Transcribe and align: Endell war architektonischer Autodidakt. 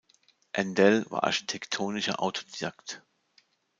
Endell 0.51 1.05
war 1.11 1.25
architektonischer 1.25 2.19
Autodidakt. 2.19 3.03